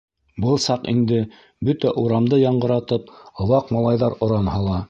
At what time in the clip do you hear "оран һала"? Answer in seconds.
4.29-4.77